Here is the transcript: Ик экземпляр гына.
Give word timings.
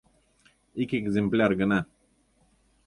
Ик 0.85 0.95
экземпляр 1.01 1.51
гына. 1.61 1.79